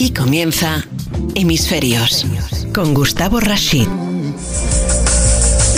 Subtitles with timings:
[0.00, 0.82] Aquí comienza
[1.34, 2.26] Hemisferios
[2.72, 4.09] con Gustavo Rashid.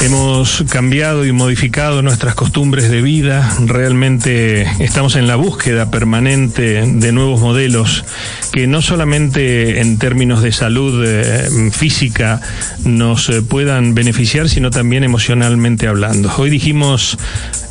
[0.02, 7.12] Hemos cambiado y modificado nuestras costumbres de vida, realmente estamos en la búsqueda permanente de
[7.12, 8.04] nuevos modelos
[8.52, 12.40] que no solamente en términos de salud eh, física
[12.84, 16.32] nos eh, puedan beneficiar, sino también emocionalmente hablando.
[16.36, 17.16] Hoy dijimos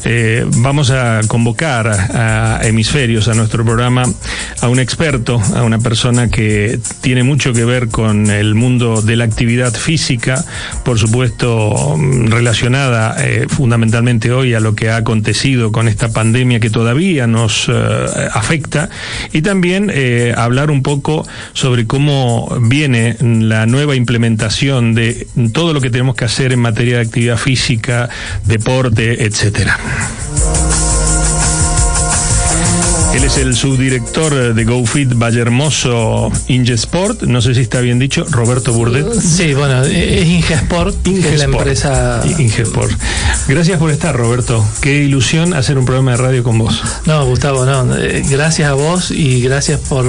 [0.04, 4.04] eh, vamos a convocar a, Hemisferios, a nuestro programa,
[4.62, 9.16] a un experto, a una persona que tiene mucho que ver con el mundo de
[9.16, 10.44] la actividad física,
[10.84, 11.96] por supuesto
[12.30, 17.70] relacionada eh, fundamentalmente hoy a lo que ha acontecido con esta pandemia que todavía nos
[17.70, 17.74] eh,
[18.34, 18.90] afecta,
[19.32, 19.92] y también
[20.36, 26.26] hablar un poco sobre cómo viene la nueva implementación de todo lo que tenemos que
[26.26, 28.10] hacer en materia de actividad física,
[28.46, 29.78] deporte, etcétera.
[33.14, 38.72] Él es el subdirector de GoFit Vallehermoso Ingesport, no sé si está bien dicho, Roberto
[38.72, 39.12] Burdet.
[39.20, 41.34] Sí, bueno, es Ingesport, Ingesport.
[41.34, 42.24] es la empresa.
[42.40, 42.92] Ingesport.
[43.48, 44.66] Gracias por estar, Roberto.
[44.80, 46.82] Qué ilusión hacer un programa de radio con vos.
[47.06, 47.96] No, Gustavo, no.
[47.98, 50.06] Eh, gracias a vos y gracias por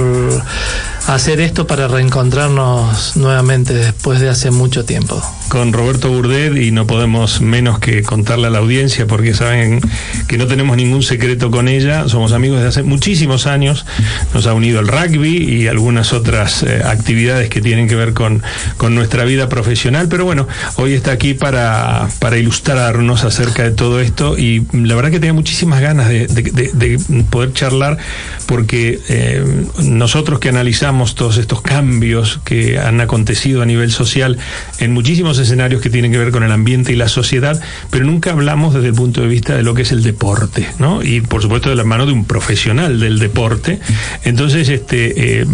[1.07, 5.21] hacer esto para reencontrarnos nuevamente después de hace mucho tiempo.
[5.49, 9.81] Con Roberto Burdet y no podemos menos que contarle a la audiencia porque saben
[10.27, 13.85] que no tenemos ningún secreto con ella, somos amigos de hace muchísimos años,
[14.33, 18.41] nos ha unido el rugby y algunas otras eh, actividades que tienen que ver con,
[18.77, 23.99] con nuestra vida profesional, pero bueno, hoy está aquí para, para ilustrarnos acerca de todo
[23.99, 27.97] esto y la verdad que tenía muchísimas ganas de, poder charlar
[28.45, 29.43] porque eh,
[29.83, 34.37] nosotros que analizamos todos estos cambios que han acontecido a nivel social
[34.79, 38.31] en muchísimos escenarios que tienen que ver con el ambiente y la sociedad, pero nunca
[38.31, 41.01] hablamos desde el punto de vista de lo que es el deporte, ¿no?
[41.01, 43.79] Y por supuesto de la mano de un profesional del deporte.
[44.23, 45.45] Entonces, este, eh,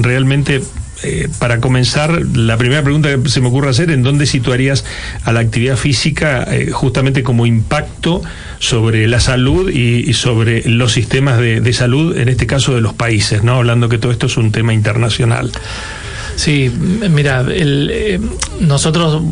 [0.00, 0.62] realmente
[1.02, 4.84] eh, para comenzar, la primera pregunta que se me ocurre hacer, ¿en dónde situarías
[5.24, 8.22] a la actividad física eh, justamente como impacto
[8.58, 13.44] sobre la salud y, sobre los sistemas de, salud, en este caso de los países,
[13.44, 13.54] ¿no?
[13.54, 15.52] Hablando que todo esto es un tema internacional.
[16.38, 18.20] Sí, mira, eh,
[18.60, 19.24] nosotros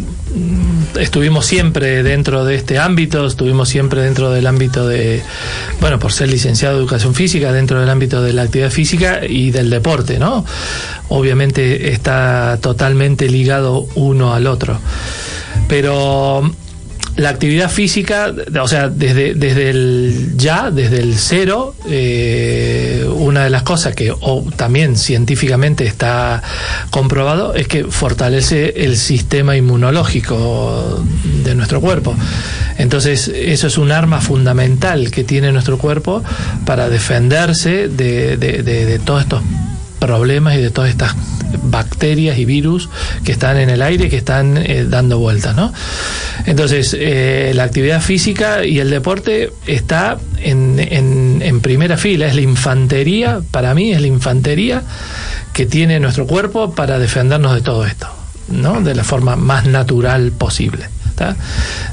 [0.99, 5.23] estuvimos siempre dentro de este ámbito, estuvimos siempre dentro del ámbito de,
[5.81, 9.53] bueno, por ser licenciado de educación física, dentro del ámbito de la actividad física y
[9.53, 10.45] del deporte, ¿no?
[11.09, 14.81] Obviamente está totalmente ligado uno al otro.
[15.69, 16.51] Pero
[17.15, 23.51] la actividad física, o sea, desde, desde el ya, desde el cero, eh, una de
[23.51, 24.15] las cosas que
[24.57, 26.43] también científicamente está
[26.91, 31.03] comprobado es que fortalece el sistema inmunológico
[31.45, 32.15] de nuestro cuerpo.
[32.79, 36.23] Entonces, eso es un arma fundamental que tiene nuestro cuerpo
[36.65, 39.43] para defenderse de, de, de todos estos
[39.99, 41.15] problemas y de todas estas
[41.63, 42.89] bacterias y virus
[43.25, 45.73] que están en el aire que están eh, dando vueltas, ¿no?
[46.47, 52.35] Entonces, eh, la actividad física y el deporte está en, en, en primera fila, es
[52.35, 54.83] la infantería, para mí es la infantería
[55.53, 58.09] que tiene nuestro cuerpo para defendernos de todo esto,
[58.49, 58.81] ¿no?
[58.81, 60.96] De la forma más natural posible.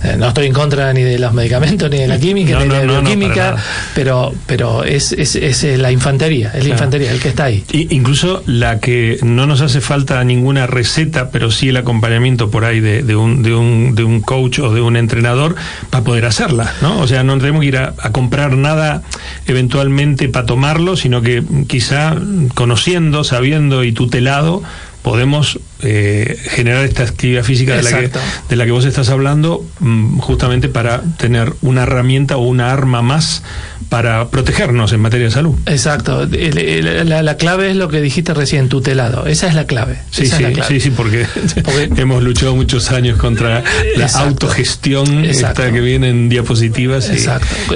[0.03, 2.85] Eh, no estoy en contra ni de los medicamentos, ni de la química, ni de
[2.85, 3.55] la bioquímica,
[3.95, 7.63] pero, pero es, es, es, la infantería, es la infantería el que está ahí.
[7.71, 12.79] incluso la que no nos hace falta ninguna receta, pero sí el acompañamiento por ahí
[12.79, 15.55] de, de, un, de, un, de un coach o de un entrenador
[15.89, 16.99] para poder hacerla, ¿no?
[16.99, 19.03] O sea, no tenemos que ir a, a comprar nada
[19.47, 22.15] eventualmente para tomarlo, sino que quizá
[22.55, 24.63] conociendo, sabiendo y tutelado,
[25.03, 28.11] podemos eh, generar esta actividad física de la, que,
[28.49, 33.01] de la, que, vos estás hablando, mm, justamente para tener una herramienta o una arma
[33.01, 33.43] más
[33.89, 35.55] para protegernos en materia de salud.
[35.65, 36.25] Exacto.
[36.25, 39.27] La, clave es lo que dijiste recién, tutelado.
[39.27, 39.99] Esa es la clave.
[40.09, 41.27] Sí, sí, sí, sí, porque,
[41.97, 43.63] hemos luchado muchos años contra
[43.97, 47.11] la autogestión esta que viene en diapositivas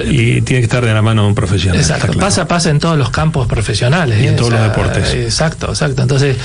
[0.04, 1.78] y, tiene que estar de la mano de un profesional.
[1.78, 2.18] Exacto.
[2.18, 4.18] Pasa, pasa en todos los campos profesionales.
[4.22, 4.36] Y en ¿eh?
[4.36, 5.14] todos los deportes.
[5.14, 6.02] Exacto, exacto.
[6.02, 6.36] Entonces,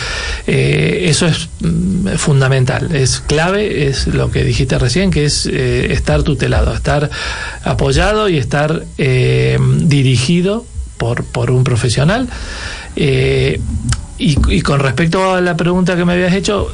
[0.45, 0.72] eh,
[1.09, 6.23] eso es Mm, fundamental, es clave, es lo que dijiste recién, que es eh, estar
[6.23, 7.09] tutelado, estar
[7.63, 10.65] apoyado y estar eh, dirigido
[10.97, 12.27] por, por un profesional.
[14.23, 16.69] Eh, y, con respecto a la pregunta que me habías hecho,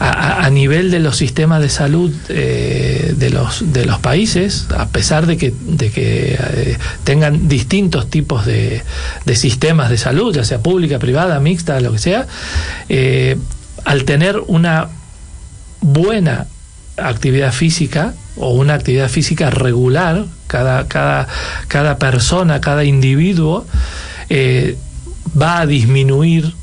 [0.00, 5.36] a, nivel de los sistemas de salud de, los, de los países, a pesar de
[5.36, 8.82] que, de que tengan distintos tipos de,
[9.24, 12.26] de, sistemas de salud, ya sea pública, privada, mixta, lo que sea,
[13.84, 14.88] al tener una
[15.80, 16.46] buena
[16.96, 21.28] actividad física o una actividad física regular, cada, cada,
[21.68, 23.66] cada persona, cada individuo,
[24.30, 24.76] eh,
[25.40, 26.54] va a disminuir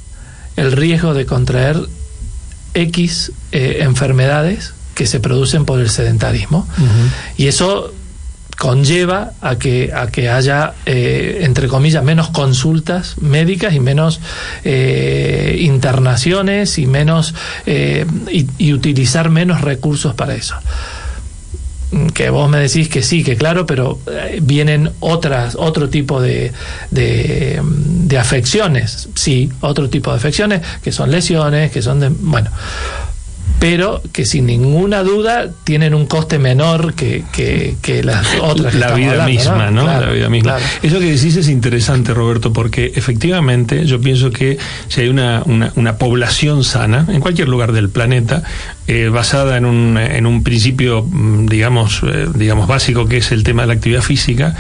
[0.56, 1.78] el riesgo de contraer
[2.74, 6.68] X eh, enfermedades que se producen por el sedentarismo.
[7.38, 7.94] Y eso
[8.58, 14.20] conlleva a que, a que haya, eh, entre comillas, menos consultas médicas y menos
[14.66, 17.34] eh, internaciones y menos
[17.66, 20.56] y, utilizar menos recursos para eso
[22.14, 24.00] que vos me decís que sí, que claro, pero
[24.42, 26.52] vienen otras, otro tipo de,
[26.92, 32.52] de, de, afecciones, sí, otro tipo de afecciones, que son lesiones, que son de, bueno,
[33.60, 38.74] pero que sin ninguna duda tienen un coste menor que, que, las otras.
[38.74, 39.86] la vida misma, ¿no?
[39.86, 40.58] la vida misma.
[40.82, 44.58] Eso que decís es interesante, Roberto, porque efectivamente yo pienso que
[44.88, 48.44] si hay una, una, una población sana en cualquier lugar del planeta,
[48.92, 53.44] eh, basada en un, en un principio, mm, digamos, eh, digamos, básico que es el
[53.44, 54.56] tema de la actividad física,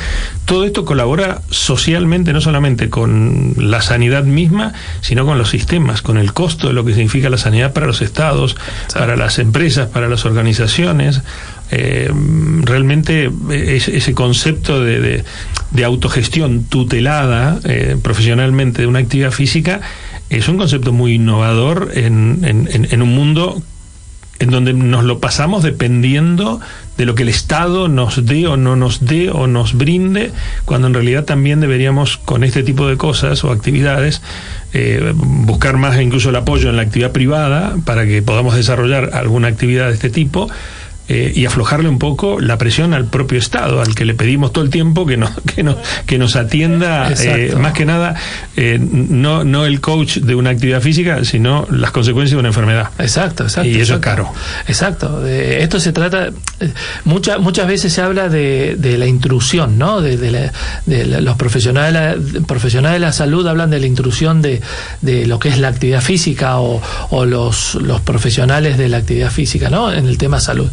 [0.45, 6.18] todo esto colabora socialmente, no solamente con la sanidad misma, sino con los sistemas, con
[6.18, 8.56] el costo de lo que significa la sanidad para los estados,
[8.94, 11.21] para las empresas, para las organizaciones.
[11.71, 12.12] Eh,
[12.62, 15.24] realmente ese concepto de,
[15.71, 19.81] de, autogestión tutelada eh, profesionalmente de una actividad física
[20.31, 23.62] es un concepto muy innovador en, en, en, un mundo
[24.39, 26.59] en donde nos lo pasamos dependiendo
[27.00, 30.34] de lo que el Estado nos dé o no nos dé o nos brinde,
[30.66, 34.22] cuando en realidad también deberíamos con este tipo de cosas o actividades
[34.74, 39.48] eh, buscar más incluso el apoyo en la actividad privada para que podamos desarrollar alguna
[39.48, 40.50] actividad de este tipo
[41.11, 44.63] eh, y aflojarle un poco la presión al propio Estado, al que le pedimos todo
[44.63, 48.15] el tiempo que nos, que nos, que nos atienda, eh, más que nada,
[48.56, 52.91] eh, no, no el coach de una actividad física, sino las consecuencias de una enfermedad.
[53.00, 53.67] Exacto, exacto.
[53.67, 54.31] Y eso es caro.
[54.67, 55.25] Exacto.
[55.25, 56.29] esto se trata,
[57.06, 60.01] muchas muchas veces se habla de, de la intrusión, ¿no?
[60.01, 60.51] De, de,
[61.21, 64.61] los profesionales, profesionales de la salud hablan de la intrusión de,
[65.01, 66.79] de lo que es la actividad física o,
[67.09, 69.91] o los, los profesionales de la actividad física, ¿no?
[69.91, 70.69] En el tema salud.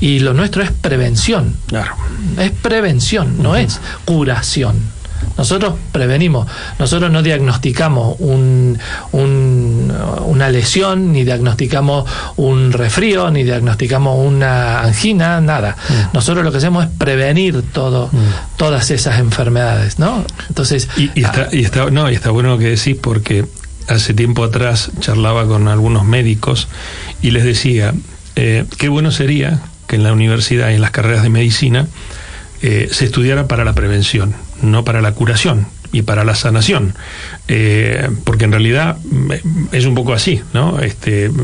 [0.00, 1.54] Y lo nuestro es prevención.
[1.66, 1.92] Claro.
[2.38, 4.98] Es prevención, no es curación.
[5.36, 6.48] Nosotros prevenimos,
[6.78, 8.78] nosotros no diagnosticamos un,
[9.12, 15.76] una lesión, ni diagnosticamos un resfrío, ni diagnosticamos una angina, nada.
[15.88, 16.14] Mm.
[16.14, 18.56] Nosotros lo que hacemos es prevenir todo, mm.
[18.56, 20.24] todas esas enfermedades, ¿no?
[20.48, 20.88] Entonces.
[20.96, 23.44] Y, está, y, está, no, y está bueno lo que decís porque
[23.86, 26.68] hace tiempo atrás charlaba con algunos médicos
[27.22, 27.94] y les decía,
[28.40, 29.58] eh, qué bueno sería
[29.88, 31.88] que en la universidad y en las carreras de medicina
[32.62, 34.32] eh, se estudiara para la prevención,
[34.62, 36.94] no para la curación y para la sanación,
[37.48, 38.96] eh, porque en realidad
[39.72, 40.78] es un poco así, ¿no?
[40.78, 41.32] Este,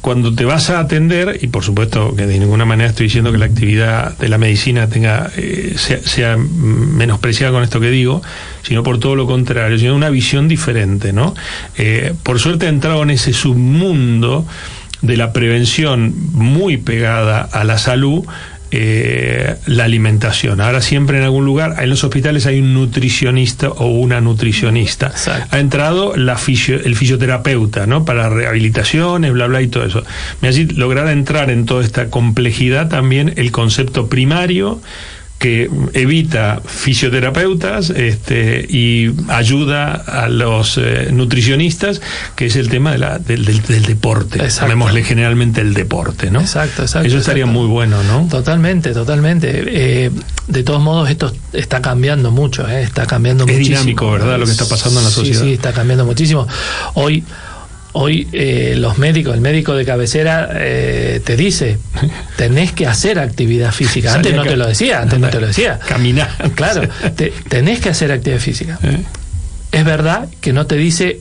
[0.00, 3.38] cuando te vas a atender, y por supuesto que de ninguna manera estoy diciendo que
[3.38, 5.30] la actividad de la medicina tenga
[5.76, 8.22] sea, sea, menospreciada con esto que digo,
[8.62, 11.34] sino por todo lo contrario, sino una visión diferente, ¿no?
[12.22, 14.46] por suerte he entrado en ese submundo
[15.06, 18.24] de la prevención muy pegada a la salud,
[18.76, 20.60] eh, la alimentación.
[20.60, 25.12] Ahora siempre en algún lugar, en los hospitales hay un nutricionista o una nutricionista.
[25.50, 28.04] Ha entrado la el fisioterapeuta, ¿no?
[28.04, 30.02] Para rehabilitaciones, bla, bla y todo eso.
[30.40, 34.80] Me hace lograr entrar en toda esta complejidad también el concepto primario
[35.44, 42.00] que evita fisioterapeutas este, y ayuda a los eh, nutricionistas,
[42.34, 44.40] que es el tema de la, del, del, deporte.
[44.48, 46.40] Llamémosle generalmente el deporte, ¿no?
[46.40, 47.06] Exacto, exacto.
[47.06, 48.26] Eso estaría muy bueno, ¿no?
[48.26, 49.64] Totalmente, totalmente.
[49.66, 50.10] Eh,
[50.48, 52.80] de todos modos, esto está cambiando mucho, ¿eh?
[52.80, 53.76] está cambiando es muchísimo.
[53.76, 54.38] Es dinámico, ¿verdad?
[54.38, 55.40] Lo que está pasando en la sociedad.
[55.40, 56.48] Sí, sí, está cambiando muchísimo.
[56.94, 57.22] Hoy
[57.96, 61.78] Hoy eh, los médicos, el médico de cabecera eh, te dice,
[62.36, 64.12] tenés que hacer actividad física.
[64.14, 65.78] Antes no te lo decía, antes no te lo decía.
[65.86, 66.28] Caminar.
[66.56, 66.82] Claro,
[67.48, 68.80] tenés que hacer actividad física.
[68.82, 68.98] Eh.
[69.70, 71.20] Es verdad que no te dice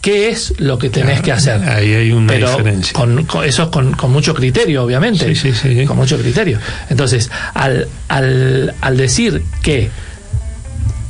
[0.00, 1.62] qué es lo que tenés que hacer.
[1.68, 2.94] Ahí hay una diferencia.
[2.94, 5.34] Con, eso es con, con, mucho criterio, obviamente.
[5.34, 5.84] Sí, sí, sí.
[5.84, 6.58] Con mucho criterio.
[6.88, 9.90] Entonces, al, al, al decir que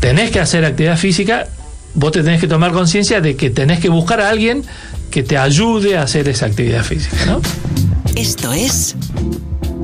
[0.01, 1.47] tenés que hacer actividad física,
[1.95, 4.65] vos te tenés que tomar conciencia de que tenés que buscar a alguien
[5.11, 7.41] que te ayude a hacer esa actividad física, ¿no?
[8.17, 8.97] Esto es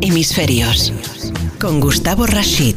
[0.01, 0.93] Hemisferios
[1.59, 2.75] con Gustavo Rashid.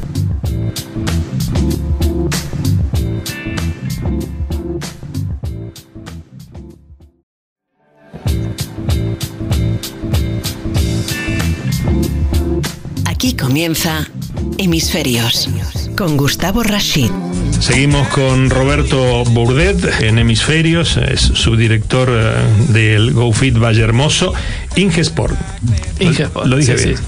[13.05, 14.07] Aquí comienza
[14.57, 15.49] Hemisferios
[15.95, 17.09] con Gustavo Rashid.
[17.59, 24.33] Seguimos con Roberto Bourdet en Hemisferios, es subdirector eh, del GoFit Valle Hermoso
[24.75, 25.35] Ingesport.
[25.99, 26.97] Ingesport, Lo dije sí, bien.
[26.97, 27.03] sí.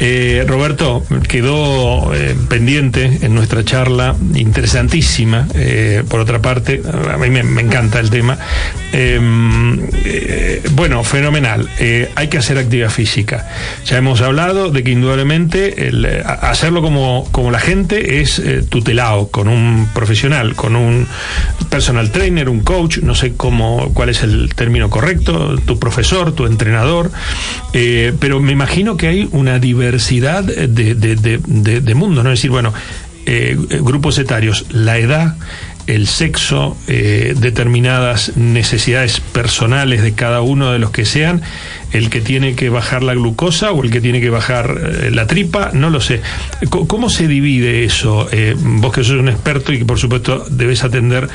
[0.00, 6.82] Eh, Roberto, quedó eh, pendiente en nuestra charla, interesantísima, eh, por otra parte,
[7.12, 8.38] a mí me, me encanta el tema.
[8.92, 9.20] Eh,
[10.04, 11.68] eh, bueno, fenomenal.
[11.78, 13.48] Eh, hay que hacer actividad física.
[13.86, 19.46] Ya hemos hablado de que indudablemente eh, hacerlo como, como la gente es tutelado con
[19.48, 21.06] un profesional, con un
[21.68, 26.46] personal trainer, un coach, no sé cómo, cuál es el término correcto, tu profesor, tu
[26.46, 27.10] entrenador,
[27.72, 31.38] pero me imagino que hay una diversidad de, de, de,
[31.80, 32.32] de- mundos, ¿no?
[32.32, 32.72] Es decir, bueno,
[33.82, 35.36] grupos etarios, la edad,
[35.86, 41.42] el sexo, eh, determinadas necesidades personales de cada uno de los que sean,
[41.92, 45.26] el que tiene que bajar la glucosa o el que tiene que bajar eh, la
[45.26, 46.20] tripa, no lo sé.
[46.68, 48.28] ¿Cómo se divide eso?
[48.32, 51.28] Eh, vos que sos un experto y que por supuesto debes atender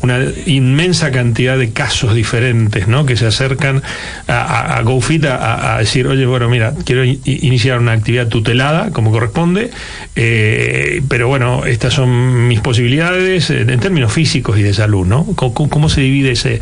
[0.00, 3.06] una inmensa cantidad de casos diferentes, ¿no?
[3.06, 3.82] Que se acercan
[4.26, 9.12] a, a, a GoFit a, decir, oye, bueno, mira, quiero iniciar una actividad tutelada, como
[9.12, 9.70] corresponde,
[10.16, 15.24] eh, pero bueno, estas son mis posibilidades en términos físicos y de salud, ¿no?
[15.36, 16.60] ¿Cómo, cómo- se divide ese,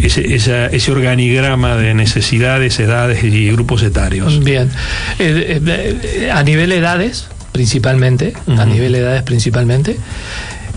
[0.00, 2.91] ese, ese organigrama de necesidades, edades
[3.22, 4.42] y grupos etarios?
[4.44, 4.70] Bien.
[5.18, 9.96] Eh, eh, eh, a nivel edades, principalmente, a nivel edades principalmente,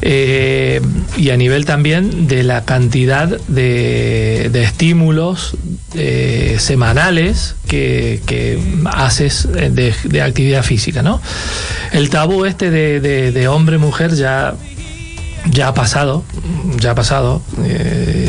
[0.01, 0.81] eh,
[1.17, 5.55] y a nivel también de la cantidad de, de estímulos
[5.95, 11.21] eh, semanales que, que haces eh, de, de actividad física, ¿no?
[11.93, 14.53] El tabú este de, de- de hombre-mujer ya
[15.51, 16.23] ya ha pasado,
[16.79, 18.24] ya ha pasado, eh,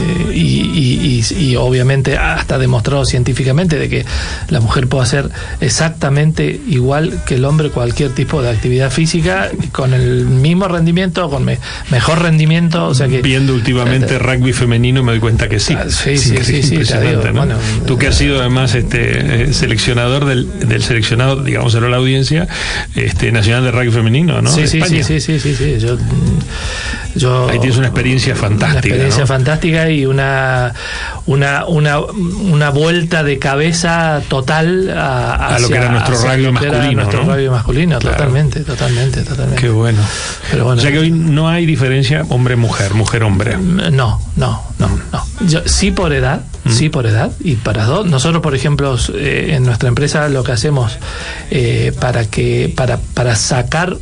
[1.06, 4.04] y, obviamente hasta demostrado científicamente de que
[4.48, 9.94] la mujer puede hacer exactamente igual que el hombre cualquier tipo de actividad física con
[9.94, 11.58] el mismo rendimiento, con me-
[11.90, 15.74] mejor rendimiento, o sea que Viendo últimamente rugby femenino me doy cuenta que sí.
[15.78, 17.32] Ah, sí, sí, sí, sí, impresionante, te digo, ¿no?
[17.38, 21.96] bueno, Tú que has sido además este eh, seleccionador del, del seleccionado, digamos a la
[21.96, 22.48] audiencia,
[22.94, 24.50] este nacional de rugby femenino, ¿no?
[24.50, 25.76] Sí, sí, sí, sí, sí, sí, sí.
[25.78, 25.96] Yo,
[27.14, 29.26] yo Ahí tienes una experiencia fantástica, Una experiencia ¿no?
[29.26, 30.72] fantástica y una,
[31.26, 36.92] una, una, una vuelta de cabeza total a, A lo que era nuestro era masculino,
[37.02, 37.32] nuestro ¿no?
[37.34, 38.16] rugby masculino, Claro.
[38.16, 39.60] totalmente, totalmente, totalmente.
[39.62, 40.00] Qué bueno.
[40.50, 43.56] Pero bueno, o sea que hoy no hay diferencia hombre-mujer, mujer-hombre.
[43.58, 45.26] No, no, no, no.
[45.46, 46.72] Yo, sí por edad, Mm.
[46.72, 48.06] sí por edad y para dos.
[48.06, 50.98] Nosotros, por ejemplo, eh, en nuestra empresa lo que hacemos
[51.52, 53.96] eh, para que para, para sacar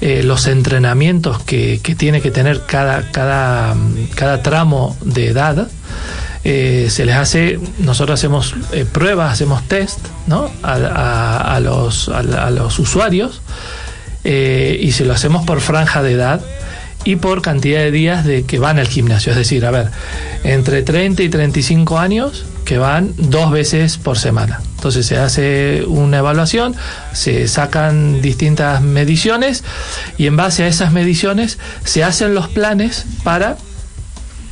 [0.00, 3.74] eh, los entrenamientos que, que tiene que tener cada cada
[4.14, 5.68] cada tramo de edad.
[6.48, 9.98] Eh, se les hace, nosotros hacemos eh, pruebas, hacemos test,
[10.28, 10.48] ¿no?
[10.62, 13.42] A, los, a los usuarios
[14.22, 16.40] eh, y se lo hacemos por franja de edad
[17.02, 19.32] y por cantidad de días de que van al gimnasio.
[19.32, 19.90] Es decir, a ver,
[20.44, 24.60] entre 30 y 35 años que van dos veces por semana.
[24.76, 26.76] Entonces se hace una evaluación,
[27.12, 29.64] se sacan distintas mediciones
[30.16, 33.56] y en base a esas mediciones se hacen los planes para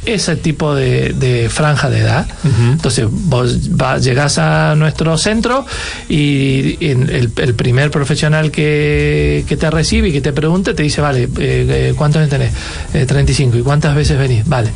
[0.06, 2.26] ese tipo de, de franja de edad.
[2.72, 5.64] Entonces vos va- llegás a nuestro centro
[6.08, 10.82] y en el, el primer profesional que, que te recibe y que te pregunte te
[10.82, 12.52] dice, vale, eh, eh, ¿cuántos años tenés?
[12.92, 13.56] Eh, 35.
[13.58, 14.46] ¿Y cuántas veces venís?
[14.46, 14.70] Vale.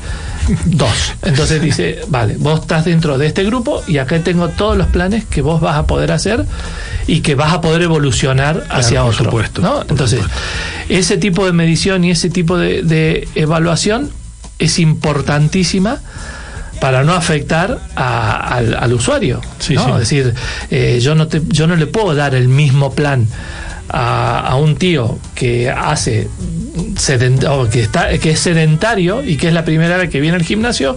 [0.64, 1.12] Dos.
[1.22, 5.24] Entonces dice, vale, vos estás dentro de este grupo y acá tengo todos los planes
[5.26, 6.44] que vos vas a poder hacer
[7.06, 9.24] y que vas a poder evolucionar hacia por otro.
[9.26, 9.74] supuesto, ¿no?
[9.80, 10.20] por Entonces,
[10.88, 14.10] ese tipo de medición y ese tipo de, de evaluación
[14.58, 15.98] es importantísima
[16.80, 19.40] para no afectar a- al, al usuario.
[19.58, 19.84] Sí, ¿no?
[19.84, 19.90] sí.
[19.92, 20.34] Es decir,
[20.70, 23.26] eh, yo, no te, yo no le puedo dar el mismo plan
[23.88, 26.28] a, a un tío que hace
[26.96, 30.36] sedent- o que está que es sedentario y que es la primera vez que viene
[30.36, 30.96] al gimnasio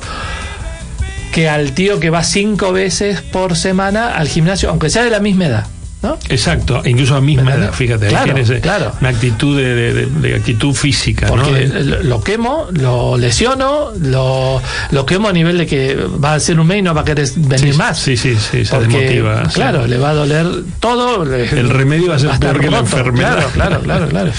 [1.31, 5.19] que al tío que va cinco veces por semana al gimnasio aunque sea de la
[5.21, 5.67] misma edad
[6.01, 6.17] ¿no?
[6.29, 7.63] Exacto, incluso a misma ¿Verdad?
[7.65, 8.91] edad, fíjate, ahí Claro, tienes claro.
[8.99, 11.27] una actitud de, de- de- de actitud física.
[11.27, 11.67] Porque
[12.03, 16.67] lo quemo, lo lesiono, lo, lo quemo a nivel de que va a ser un
[16.67, 17.99] mes y no va a querer venir sí, más.
[17.99, 19.45] Sí, sí, sí, se Porque, desmotiva.
[19.49, 19.55] sí.
[19.55, 20.47] claro, le va a doler
[20.79, 21.23] todo.
[21.23, 23.33] El remedio va a ser estar peor que la enfermedad.
[23.35, 24.31] Claro, claro, claro, claro.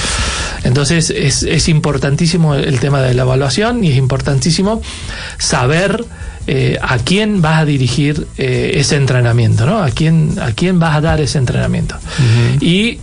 [0.65, 4.81] Entonces es, es importantísimo el tema de la evaluación y es importantísimo
[5.39, 6.05] saber
[6.47, 9.83] eh, a quién vas a dirigir eh, ese entrenamiento, ¿no?
[9.83, 11.97] A quién, a quién vas a dar ese entrenamiento.
[12.61, 12.99] Y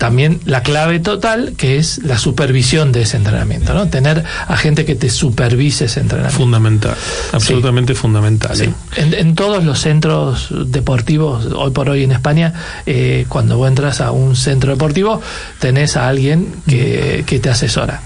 [0.00, 3.88] también la clave total, que es la supervisión de ese entrenamiento, ¿no?
[3.88, 6.38] Tener a gente que te supervise ese entrenamiento.
[6.38, 6.94] Fundamental,
[7.32, 8.56] absolutamente fundamental.
[8.56, 8.64] Sí.
[8.64, 8.72] ¿eh?
[8.96, 12.54] En, en todos los centros deportivos, hoy por hoy en España,
[12.86, 15.20] eh, cuando vos entras a un centro deportivo,
[15.58, 18.00] tenés a alguien que, que te asesora.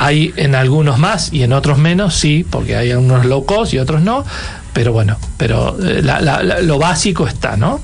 [0.00, 3.78] Hay en algunos más y en otros menos, sí, porque hay algunos low cost y
[3.78, 4.24] otros no,
[4.72, 7.80] pero bueno, pero eh, la- la- la- lo básico está, ¿no?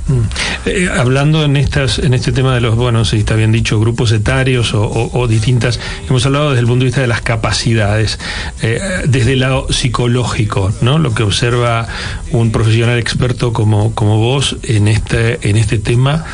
[0.65, 4.13] Eh, hablando en estas en este tema de los, bueno, si está bien dicho, grupos
[4.13, 8.21] etarios o, o- o distintas, hemos hablado desde el punto de vista de las capacidades,
[8.63, 10.99] eh, desde el lado psicológico, ¿no?
[10.99, 11.89] Lo que observa
[12.31, 16.25] un profesional experto como, como vos en este, en este tema.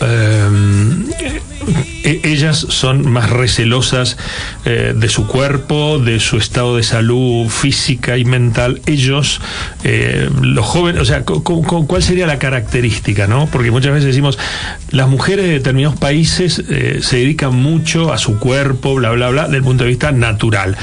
[0.00, 0.48] Eh,
[2.04, 4.16] eh, ellas son más recelosas
[4.64, 8.80] eh, de su cuerpo, de su estado de salud física y mental.
[8.86, 9.40] Ellos,
[9.84, 13.46] eh, los jóvenes, o sea, ¿cuál sería la característica, no?
[13.46, 14.38] Porque muchas veces decimos,
[14.90, 19.48] las mujeres de determinados países eh, se dedican mucho a su cuerpo, bla, bla, bla,
[19.48, 20.76] del punto de vista natural.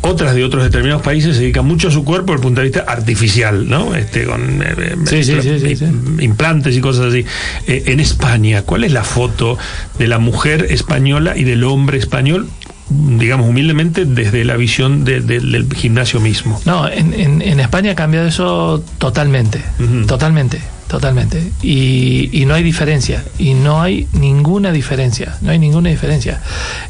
[0.00, 2.68] Otras de otros determinados países se dedican mucho a su cuerpo desde el punto de
[2.68, 3.94] vista artificial, ¿no?
[3.94, 5.84] Este, con eh, eh, Sí, sí, sí, sí, sí.
[6.20, 7.24] implantes y cosas así.
[7.66, 9.58] Eh, en España, ¿cuál es la foto
[9.98, 12.48] de la mujer española y del hombre español,
[12.90, 16.60] digamos humildemente, desde la visión de- de- del gimnasio mismo?
[16.64, 19.60] No, en, en- en España ha cambiado eso totalmente,
[20.06, 21.52] totalmente, totalmente.
[21.62, 26.40] Y, y no hay diferencia, y no hay ninguna diferencia, no hay ninguna diferencia.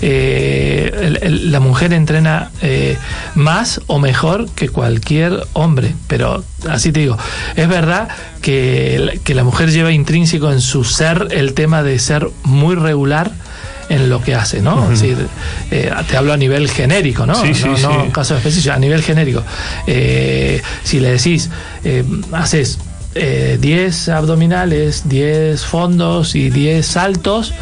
[0.01, 2.97] Eh, el- el- la mujer entrena eh,
[3.35, 7.19] más o mejor que cualquier hombre, pero así te digo,
[7.57, 8.09] es verdad
[8.41, 12.75] que, la- que la mujer lleva intrínseco en su ser el tema de ser muy
[12.77, 13.33] regular
[13.91, 14.85] en lo que hace, ¿no?
[14.93, 15.17] Es decir,
[15.71, 17.35] eh, te hablo a nivel genérico, ¿no?
[17.35, 18.11] Sí, sí, no, no sí.
[18.13, 19.43] caso específico, a nivel genérico.
[19.87, 21.49] Eh, si le decís,
[21.85, 22.79] eh, haces
[23.19, 27.53] eh, 10 abdominales, 10 fondos y 10 saltos,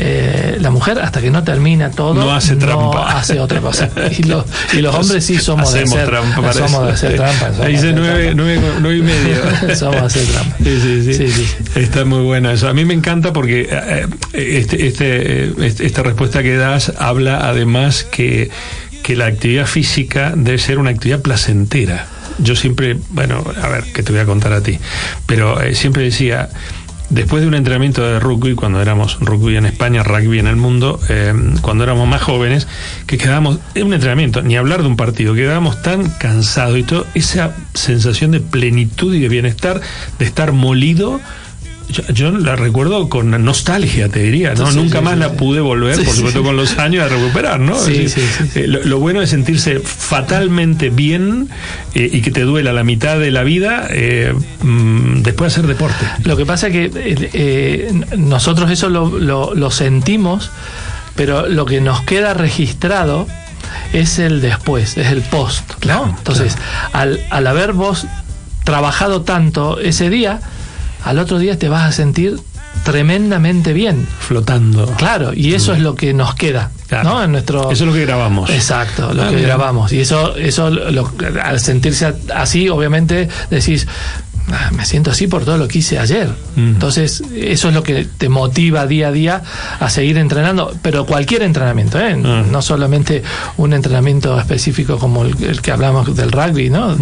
[0.00, 3.18] eh, la mujer hasta que no termina todo No hace trampa.
[3.18, 6.86] hace otra cosa y, lo- y los hombres sí somos Hacemos de hacer trampa, somos
[6.86, 8.42] de hacer trampa somos dice hacer nueve, trampa.
[8.42, 9.74] nueve, nueve y medio.
[9.76, 11.14] somos de hacer trampa Sí, sí, sí.
[11.14, 11.80] Sí, sí, sí.
[11.80, 12.68] Está muy buena eso.
[12.68, 17.48] A mí me encanta porque eh, este, este, eh, este- esta respuesta que das habla
[17.48, 18.50] además que,
[19.02, 22.06] que la actividad física debe ser una actividad placentera.
[22.38, 24.78] Yo siempre, bueno, a ver, que te voy a contar a ti,
[25.26, 26.48] pero eh, siempre decía,
[27.10, 31.00] después de un entrenamiento de rugby, cuando éramos rugby en España, rugby en el mundo,
[31.08, 32.66] eh, cuando éramos más jóvenes,
[33.06, 37.06] que quedábamos, en un entrenamiento, ni hablar de un partido, quedábamos tan cansados y todo,
[37.14, 39.80] esa sensación de plenitud y de bienestar,
[40.18, 41.20] de estar molido.
[41.90, 44.70] Yo, yo la recuerdo con nostalgia, te diría, ¿no?
[44.70, 47.60] Sí, Nunca sí, más sí, la pude volver, por supuesto, con los años a recuperar,
[47.60, 47.78] ¿no?
[47.78, 48.16] Sí, Es
[48.56, 51.48] eh, lo, lo bueno es sentirse fatalmente bien
[51.94, 55.66] eh, y que te duela la mitad de la vida eh, mm, después de hacer
[55.68, 56.04] deporte.
[56.24, 60.50] Lo que pasa es que eh, eh, nosotros eso lo, lo- lo sentimos,
[61.16, 63.26] pero lo que nos queda registrado
[63.94, 65.70] es el después, es el post.
[65.70, 65.76] ¿no?
[65.78, 66.56] Claro, Entonces,
[66.92, 68.06] al, al haber vos
[68.64, 70.40] trabajado tanto ese día,
[71.08, 72.38] al otro día te vas a sentir
[72.84, 74.06] tremendamente bien.
[74.20, 74.86] Flotando.
[74.96, 77.08] Claro, y eso es lo que nos queda, Claro.
[77.10, 77.22] ¿no?
[77.24, 78.48] En nuestro Eso es lo que grabamos.
[78.50, 79.92] Exacto, lo Ah, que grabamos.
[79.92, 81.10] Y eso, eso lo-
[81.42, 84.27] al sentirse así, obviamente decís, "Ah,
[84.72, 86.28] me siento así por todo lo que hice ayer.
[86.56, 86.68] Mm.
[86.68, 89.42] Entonces, eso es lo que te motiva día a día
[89.80, 92.16] a seguir entrenando, pero cualquier entrenamiento, ¿eh?
[92.24, 92.44] Ah.
[92.50, 93.22] no solamente
[93.56, 96.96] un entrenamiento específico como el, el que hablamos del rugby, ¿no?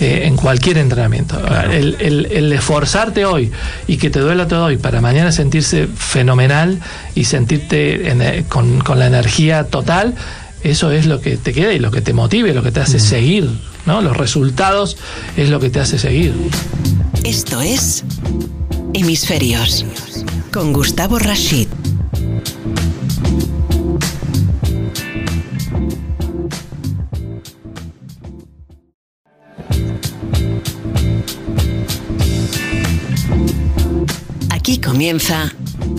[0.00, 1.40] Eh, en cualquier entrenamiento.
[1.40, 1.72] Claro.
[1.72, 3.50] El, el- el esforzarte hoy
[3.86, 6.78] y que te duela todo hoy para mañana sentirse fenomenal
[7.14, 10.14] y sentirte en, eh, con, con la energía total,
[10.62, 12.98] eso es lo que te queda y lo que te motive, lo que te hace
[13.00, 13.50] seguir,
[13.86, 14.00] ¿no?
[14.00, 14.96] Los resultados
[15.36, 16.34] es lo que te hace seguir.
[17.24, 18.04] Esto es
[18.92, 19.84] Hemisferios
[20.52, 21.68] con Gustavo Rashid.
[34.50, 35.52] Aquí comienza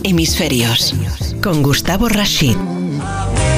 [0.04, 0.96] Hemisferios
[1.42, 2.56] con Gustavo Rashid.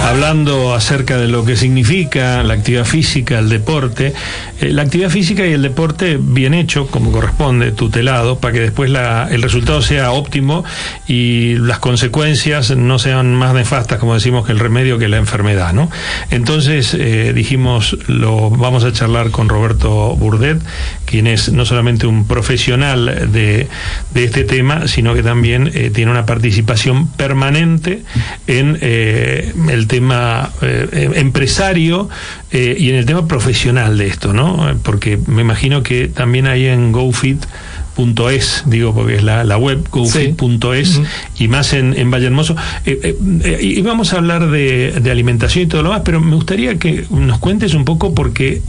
[0.07, 4.13] Hablando acerca de lo que significa la actividad física, el deporte,
[4.61, 8.89] eh, la actividad física y el deporte bien hecho, como corresponde, tutelado, para que después
[8.89, 10.63] la- el resultado sea óptimo
[11.09, 15.73] y las consecuencias no sean más nefastas, como decimos, que el remedio que la enfermedad,
[15.73, 15.91] ¿no?
[16.31, 20.61] Entonces eh, dijimos, lo vamos a charlar con Roberto Burdet,
[21.07, 23.67] quien es no solamente un profesional de,
[24.13, 28.03] de este tema, sino que también eh, tiene una participación permanente
[28.45, 32.09] en eh, el tema eh, eh, empresario
[32.51, 34.77] y en el tema profesional de esto, ¿no?
[34.83, 41.01] Porque me imagino que también hay en GoFit.es, digo porque es la, la web gofit.es
[41.37, 42.55] y más en, en Valle Hermoso.
[42.85, 46.21] Eh, eh, eh, y vamos a hablar de, de alimentación y todo lo más, pero
[46.21, 48.61] me gustaría que nos cuentes un poco porque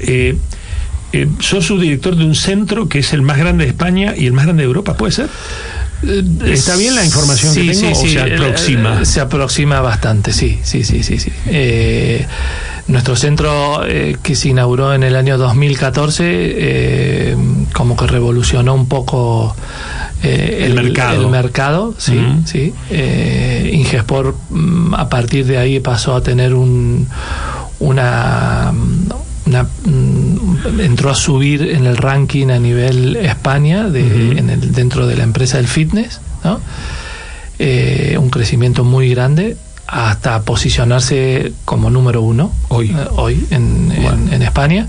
[1.13, 4.27] eh, eh, sos subdirector de un centro que es el más grande de España y
[4.27, 5.29] el más grande de Europa, ¿puede ser?
[6.47, 9.01] ¿Está bien la información que tengo o se Eh, aproxima?
[9.03, 11.19] eh, Se aproxima bastante, sí, sí, sí, sí.
[11.19, 11.33] sí.
[11.47, 12.25] Eh,
[12.87, 17.37] Nuestro centro eh, que se inauguró en el año 2014 eh,
[17.75, 19.55] como que revolucionó un poco
[20.23, 21.21] eh, el, mercado.
[21.21, 22.73] El mercado, sí, sí.
[23.73, 27.07] Ingespor mm, a partir de ahí pasó a tener un,
[27.81, 28.73] una,
[30.79, 35.25] entró a subir en el ranking a nivel España de, en el, dentro de la
[35.25, 36.61] empresa del fitness, ¿no?
[37.59, 39.57] un crecimiento muy grande
[39.89, 43.91] hasta posicionarse como número uno hoy, eh, hoy en,
[44.31, 44.87] en, España.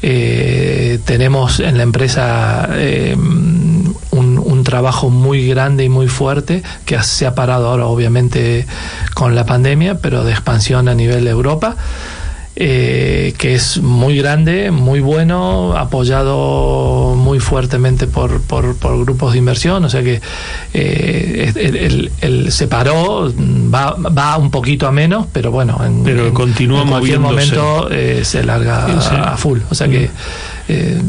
[0.00, 7.02] Eh, tenemos en la empresa eh, un, un, trabajo muy grande y muy fuerte que
[7.02, 8.64] se ha parado ahora obviamente
[9.14, 11.76] con la pandemia, pero de expansión a nivel de Europa
[12.60, 19.84] eh, que es muy grande, muy bueno, apoyado muy fuertemente por, por, grupos de inversión,
[19.84, 20.20] o sea que
[20.74, 26.82] eh, el, se paró, va, va un poquito a menos, pero bueno, en, pero continúa
[26.82, 30.10] en cualquier momento eh, se larga a, full, o sea que
[30.68, 31.00] eh,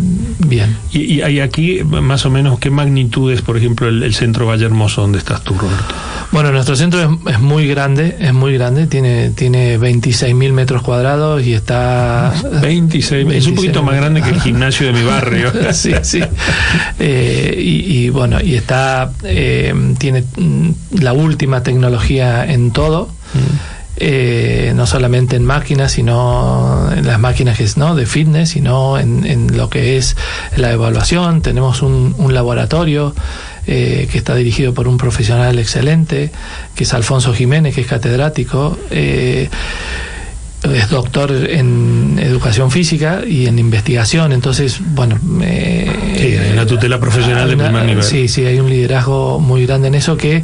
[0.48, 0.78] bien.
[0.92, 5.20] ¿Y, hay aquí más o menos qué magnitudes, por ejemplo, el, centro Valle Hermoso donde
[5.20, 5.96] estás tú, Roberto?
[6.32, 11.54] Bueno, nuestro centro es, muy grande, es muy grande, tiene, tiene 26.000 metros cuadrados y
[11.54, 12.34] está...
[12.62, 15.52] 26, es un poquito más grande que el gimnasio de mi barrio.
[15.74, 16.22] sí, sí.
[17.00, 20.24] Eh, y, bueno, y está, eh, tiene
[21.00, 23.10] la última tecnología en todo.
[23.34, 23.69] Mm.
[24.02, 27.96] Eh, no solamente en máquinas, sino en las máquinas que, ¿no?
[27.96, 30.16] de fitness, sino en, en lo que es
[30.56, 31.42] la evaluación.
[31.42, 33.14] Tenemos un, un laboratorio
[33.68, 36.32] eh, que está dirigido por un profesional excelente,
[36.76, 38.80] que es Alfonso Jiménez, que es catedrático.
[38.90, 39.50] Eh,
[40.64, 45.18] es doctor en educación física y en investigación, entonces, bueno...
[45.18, 48.04] sí, hay una tutela profesional de primer nivel.
[48.04, 50.44] Sí, sí, hay un liderazgo muy grande en eso que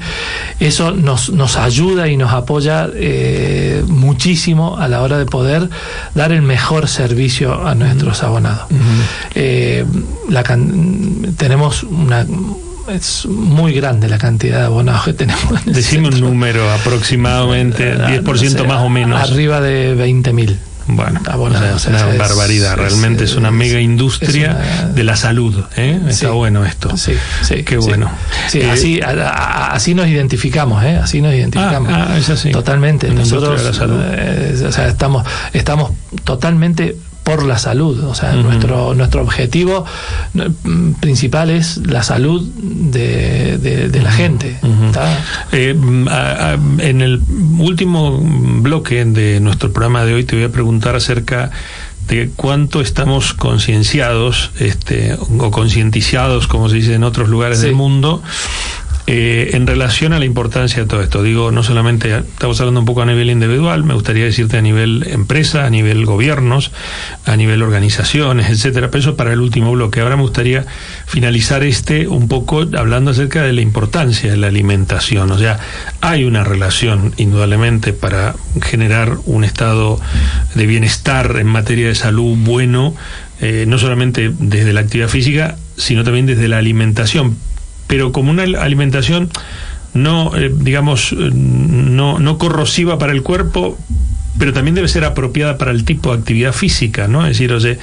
[0.60, 5.70] eso nos, nos ayuda y nos apoya eh, muchísimo a la hora de poder
[6.14, 8.68] dar el mejor servicio a nuestros abonados.
[9.34, 9.86] Eh,
[10.30, 10.44] la
[11.38, 12.26] tenemos una
[12.90, 15.66] es muy grande la cantidad de abonados que tenemos.
[15.66, 19.22] Decime un número aproximadamente, 10% eh, más o menos.
[19.22, 20.58] Arriba de 20.000.
[20.88, 25.64] Bueno, abonados, una barbaridad, realmente es, una mega industria de la salud.
[25.78, 26.00] ¿eh?
[26.08, 26.96] Está bueno esto.
[26.96, 27.64] Sí, sí.
[27.64, 28.12] Qué bueno.
[28.48, 30.98] Sí, eh, así, así nos identificamos, ¿eh?
[30.98, 31.92] así nos identificamos.
[31.92, 32.50] Ah, ah.
[32.52, 33.10] Totalmente.
[33.10, 35.92] Nosotros eh, o sea, estamos, estamos
[36.24, 38.04] totalmente por la salud.
[38.04, 39.84] O sea, nuestro, nuestro objetivo
[40.34, 44.58] mm, principal es la salud de, de, la gente.
[45.52, 47.22] Eh, mm, en el
[47.58, 48.20] último
[48.62, 51.50] bloque de nuestro programa de hoy te voy a preguntar acerca
[52.08, 58.22] de cuánto estamos concienciados este, o concientizados, como se dice en otros lugares del mundo,
[59.08, 62.88] eh, en relación a la importancia de todo esto, digo, no solamente estamos hablando un
[62.88, 66.72] poco a nivel individual, me gustaría decirte a nivel empresa, a nivel gobiernos,
[67.24, 70.02] a nivel organizaciones, etcétera, pero eso para el último bloque.
[70.02, 70.66] Ahora me gustaría
[71.06, 75.32] finalizar este un poco hablando acerca de la importancia de la alimentación.
[75.32, 75.60] O sea,
[76.02, 80.02] hay una relación, indudablemente, para generar un estado
[80.56, 82.96] de bienestar en materia de salud bueno,
[83.40, 87.38] eh, no solamente desde la actividad física, sino también desde la alimentación
[87.88, 89.30] pero como una alimentación
[89.96, 93.78] no, eh, digamos, eh, no, no corrosiva para el cuerpo,
[94.38, 97.22] pero también debe ser apropiada para el tipo de actividad física, ¿no?
[97.26, 97.78] Es decir, o sea,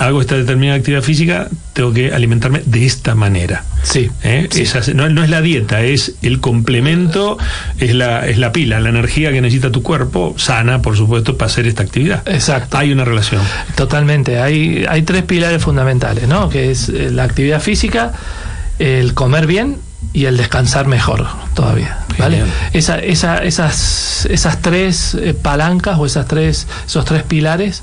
[0.00, 3.64] hago esta determinada actividad física, tengo que alimentarme de esta manera.
[3.84, 4.10] Sí.
[4.24, 4.48] ¿Eh?
[4.94, 7.38] no, no, es la dieta, es el complemento,
[7.78, 11.50] es la, es la pila, la energía que necesita tu cuerpo, sana, por supuesto, para
[11.50, 12.26] hacer esta actividad.
[12.26, 12.76] Exacto.
[12.76, 13.42] Hay una relación.
[13.76, 14.40] Totalmente.
[14.40, 16.48] Hay, hay tres pilares fundamentales, ¿no?
[16.48, 18.12] Que es la actividad física,
[18.78, 19.78] el comer bien
[20.12, 21.98] y el descansar mejor todavía.
[22.18, 22.42] ¿vale?
[22.72, 27.82] Esa, esa, esas, esas tres eh, palancas o esas tres, esos tres pilares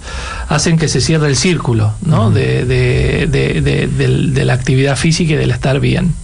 [0.50, 2.32] hacen que se cierre el círculo ¿no?
[2.32, 6.16] de, de, de, la actividad física y del estar bien.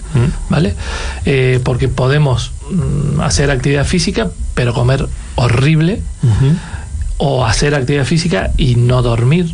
[0.50, 0.76] ¿vale?
[1.26, 6.02] Eh, porque podemos mm, hacer actividad física pero comer horrible
[7.18, 9.54] o hacer actividad física y no dormir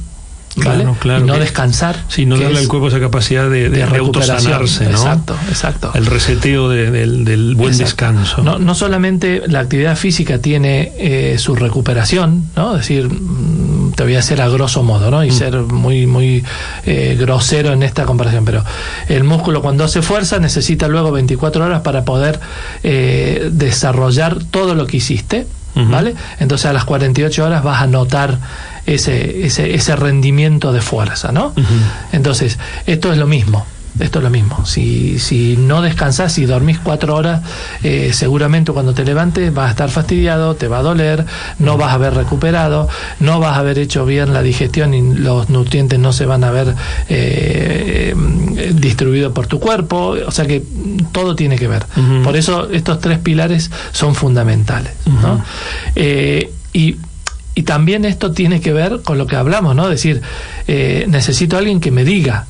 [0.60, 1.24] Claro, claro.
[1.24, 1.98] Y no descansar.
[2.08, 4.92] Sí, no darle al cuerpo esa capacidad de, de, autosanarse, ¿no?
[4.92, 5.92] Exacto, exacto.
[5.94, 8.42] El reseteo del buen descanso.
[8.42, 12.74] No, no solamente la actividad física tiene eh, su recuperación, ¿no?
[12.76, 15.24] Es decir, mm, te voy a hacer a grosso modo, ¿no?
[15.24, 15.34] Y mm.
[15.34, 16.44] ser muy, muy
[16.86, 18.64] eh, grosero en esta comparación, pero
[19.08, 22.40] el músculo cuando hace fuerza necesita luego 24 horas para poder
[22.84, 26.16] eh, desarrollar todo lo que hiciste, ¿vale?
[26.40, 28.40] Entonces a las 48 horas vas a notar
[28.86, 31.54] ese, ese, ese rendimiento de fuerza, ¿no?
[32.12, 33.66] Entonces, esto es lo mismo.
[34.00, 34.66] esto es lo mismo.
[34.66, 37.42] Si, si no descansas y dormís cuatro horas,
[37.82, 41.26] eh, seguramente cuando te levantes vas a estar fastidiado, te va a doler,
[41.60, 42.90] no vas a haber recuperado,
[43.22, 46.50] no vas a haber hecho bien la digestión y los nutrientes no se van a
[46.50, 46.76] haber
[47.08, 48.14] eh,
[48.74, 50.16] distribuido por tu cuerpo.
[50.28, 50.62] O sea que
[51.12, 51.86] todo tiene que ver.
[52.24, 54.92] Por eso estos tres pilares son fundamentales.
[55.96, 56.98] Eh, y
[57.56, 59.86] y también esto tiene que ver con lo que hablamos, ¿no?
[59.86, 60.22] Es decir,
[60.68, 62.46] eh, necesito a alguien que me diga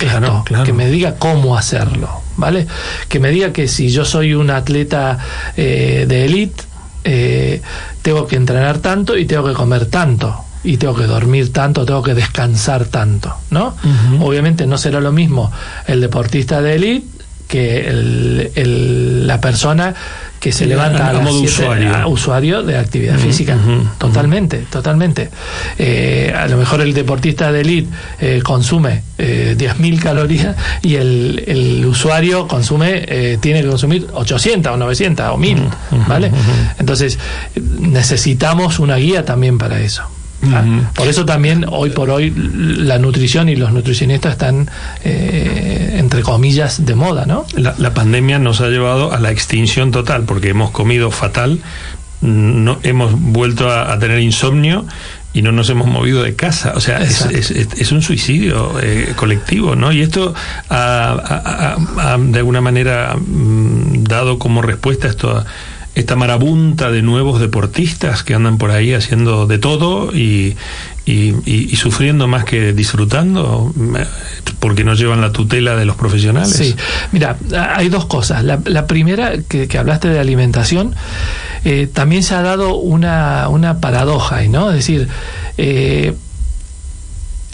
[0.00, 2.66] esto, que me diga cómo hacerlo, ¿vale?
[3.08, 5.18] Que me diga que si yo soy un atleta
[5.56, 6.62] eh, de élite,
[7.04, 7.62] eh,
[8.02, 12.02] tengo que entrenar tanto y tengo que comer tanto y tengo que dormir tanto, tengo
[12.02, 13.76] que descansar tanto, ¿no?
[14.20, 15.52] Obviamente no será lo mismo
[15.86, 19.94] el deportista de élite que el, la persona
[20.40, 22.08] que se levanta a, las usuario.
[22.08, 23.56] usuario de actividad física.
[23.98, 25.30] totalmente, totalmente.
[25.78, 31.44] Eh, a lo mejor el deportista de elite eh, consume eh, 10.000 calorías y el,
[31.46, 35.62] el usuario consume, eh, tiene que consumir 800 o 900 o 1000,
[36.08, 36.30] ¿vale?
[36.78, 37.18] Entonces,
[37.54, 40.02] necesitamos una guía también para eso.
[40.52, 44.68] Ah, por eso también hoy por hoy la nutrición y los nutricionistas están,
[45.04, 47.46] eh, entre comillas, de moda, ¿no?
[47.56, 51.60] La, pandemia nos ha llevado a la extinción total porque hemos comido fatal,
[52.20, 54.86] no, hemos vuelto a, tener insomnio
[55.32, 56.72] y no nos hemos movido de casa.
[56.74, 59.92] O sea, es, un suicidio eh, colectivo, ¿no?
[59.92, 60.34] Y esto
[60.70, 61.76] ha,
[62.18, 65.44] de alguna manera mm, dado como respuesta a esto
[65.94, 70.56] esta marabunta de nuevos deportistas que andan por ahí haciendo de todo y,
[71.06, 73.72] y, sufriendo más que disfrutando
[74.58, 76.56] porque no llevan la tutela de los profesionales.
[76.56, 76.74] Sí,
[77.12, 77.36] mira,
[77.76, 78.42] hay dos cosas.
[78.42, 80.94] La, primera, que, hablaste de alimentación,
[81.64, 84.70] eh, también se ha dado una, una paradoja, ¿no?
[84.70, 85.08] Es decir,
[85.58, 86.14] eh,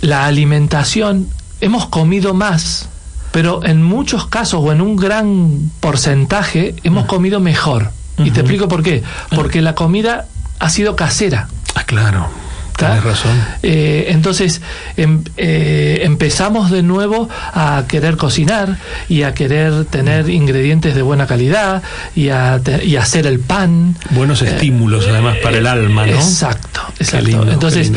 [0.01, 1.29] la alimentación,
[1.61, 2.89] hemos comido más,
[3.33, 7.91] pero en muchos casos o en un gran porcentaje hemos comido mejor.
[8.25, 9.03] Y te explico por qué.
[9.35, 10.27] Porque la comida
[10.59, 11.49] ha sido casera.
[11.75, 12.29] Ah, claro.
[12.77, 13.33] Tienes razón.
[13.63, 14.63] Eh, entonces
[14.97, 18.79] em, eh, empezamos de nuevo a querer cocinar
[19.09, 21.83] y a querer tener ingredientes de buena calidad
[22.17, 23.97] y a, y hacer el pan.
[24.11, 26.15] Buenos estímulos además para el alma, ¿no?
[26.15, 27.51] Exacto, exacto.
[27.51, 27.93] entonces,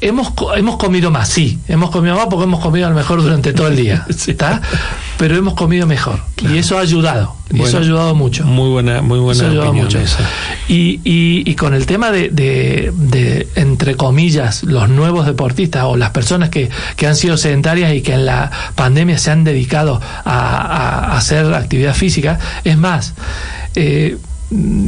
[0.00, 3.52] hemos, hemos comido más, sí, hemos comido más porque hemos comido a lo mejor durante
[3.52, 4.60] todo el día, ¿está?
[5.18, 8.44] Pero hemos comido mejor y eso ha ayudado, y eso ha ayudado mucho.
[8.44, 10.18] Muy buena, muy buena opinión Esa.
[10.68, 16.50] Y, y, con el tema de, de, entre comillas, los nuevos deportistas o las personas
[16.50, 21.16] que, que, han sido sedentarias y que en la pandemia se han dedicado a, a
[21.16, 23.14] hacer actividad física, es más,
[23.76, 24.18] eh,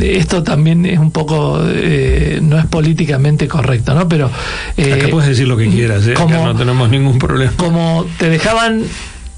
[0.01, 4.31] esto también es un poco eh, no es políticamente correcto no pero
[4.77, 6.15] eh, acá puedes decir lo que quieras ¿eh?
[6.17, 8.85] no tenemos ningún problema como te dejaban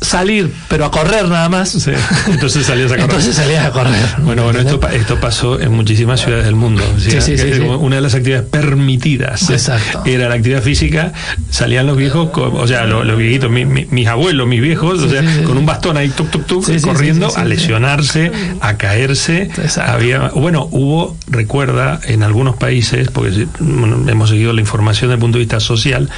[0.01, 1.75] salir, pero a correr nada más.
[2.29, 3.05] Entonces salías a correr.
[3.05, 3.95] Entonces salías a correr.
[4.23, 6.83] Bueno, bueno, esto, esto pasó en muchísimas ciudades del mundo.
[7.81, 9.49] una de las actividades permitidas
[10.05, 11.13] era la actividad física.
[11.51, 15.67] Salían los viejos, o sea, los, viejitos, mis abuelos, mis viejos, o sea, con un
[15.67, 18.31] bastón ahí, tuk, tuk, tuk, corriendo a lesionarse,
[18.61, 19.51] a caerse.
[19.85, 25.39] Había, bueno, hubo, recuerda, en algunos países, porque hemos seguido la información desde el punto
[25.39, 26.09] de vista social,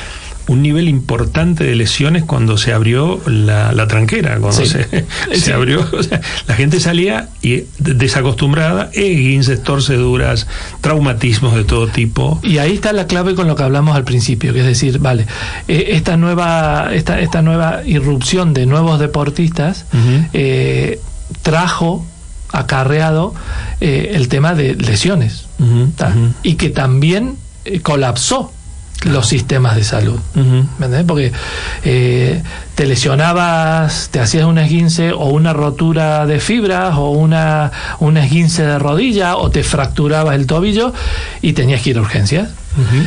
[0.49, 5.87] un nivel importante de lesiones cuando se abrió la, tranquera, cuando se, abrió,
[6.47, 10.47] la gente salía y desacostumbrada, esguinces, torceduras,
[10.81, 12.41] traumatismos de todo tipo.
[12.43, 15.27] Y ahí está la clave con lo que hablamos al principio, que es decir, vale,
[15.69, 19.87] eh, esta nueva, esta, esta nueva irrupción de nuevos deportistas
[20.33, 21.01] eh,
[21.43, 22.05] trajo
[22.53, 23.35] acarreado
[23.81, 25.47] eh, el tema de lesiones
[26.43, 27.37] y que también
[27.83, 28.53] colapsó
[29.05, 30.19] los sistemas de salud.
[31.07, 31.33] Porque
[31.85, 32.43] eh,
[32.75, 38.63] te lesionabas, te hacías un esguince o una rotura de fibras o una, un esguince
[38.63, 40.93] de rodilla o te fracturabas el tobillo
[41.41, 42.51] y tenías que ir a urgencias.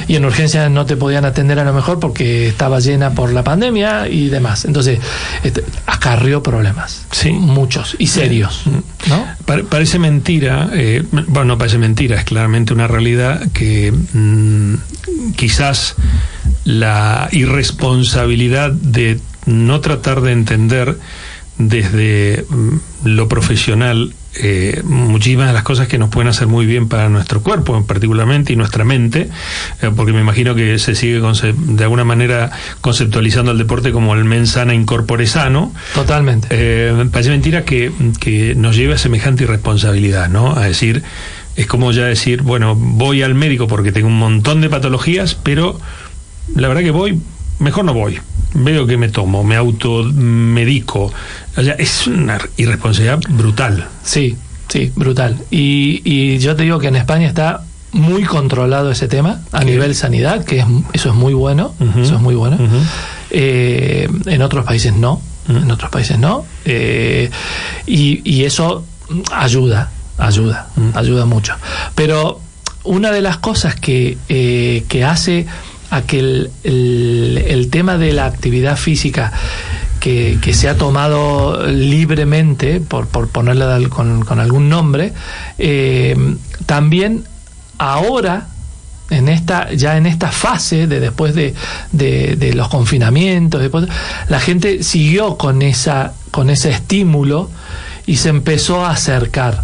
[0.07, 3.43] Y en urgencias no te podían atender a lo mejor porque estaba llena por la
[3.43, 4.65] pandemia y demás.
[4.65, 4.99] Entonces,
[5.43, 7.05] este, acarrió problemas.
[7.11, 7.31] Sí.
[7.31, 8.63] Muchos y serios.
[9.07, 9.25] ¿no?
[9.65, 14.75] parece mentira, eh, bueno, no parece mentira, es claramente una realidad que mm,
[15.35, 15.95] quizás
[16.63, 20.97] la irresponsabilidad de no tratar de entender
[21.57, 26.87] desde mm, lo profesional eh, muchísimas de las cosas que nos pueden hacer muy bien
[26.87, 29.29] para nuestro cuerpo, particularmente, y nuestra mente,
[29.81, 34.25] eh, porque me imagino que se sigue de alguna manera conceptualizando el deporte como el
[34.25, 35.73] men sana incorpore sano.
[35.93, 36.47] Totalmente.
[36.51, 40.55] Eh, parece mentira que, que nos lleve a semejante irresponsabilidad, ¿no?
[40.55, 41.03] A decir,
[41.55, 45.79] es como ya decir, bueno, voy al médico porque tengo un montón de patologías, pero
[46.55, 47.19] la verdad que voy
[47.59, 48.19] mejor no voy.
[48.55, 51.11] Veo que me tomo, me automedico.
[51.55, 53.87] O sea, es una irresponsabilidad brutal.
[54.03, 54.35] Sí,
[54.67, 55.37] sí, brutal.
[55.51, 57.63] Y, y yo te digo que en España está
[57.93, 62.21] muy controlado ese tema a nivel sanidad, que es, eso es muy bueno, eso es
[62.21, 62.57] muy bueno.
[63.29, 66.43] Eh, en otros países no, en otros países no.
[66.65, 67.29] Eh,
[67.85, 68.83] y, y, eso
[69.31, 71.55] ayuda, ayuda, ayuda mucho.
[71.93, 72.41] Pero
[72.83, 75.45] una de las cosas que, eh, que hace
[75.91, 79.31] a que el, el, el, tema de la actividad física
[80.03, 85.13] que, se ha tomado libremente, por, por ponerle con, con, algún nombre,
[85.57, 86.35] eh,
[86.65, 87.23] también
[87.77, 88.47] ahora
[89.09, 91.53] en esta ya en esta fase de después de,
[91.91, 93.85] de, los confinamientos después
[94.27, 97.49] la gente siguió con esa con ese estímulo
[98.05, 99.63] y se empezó a acercar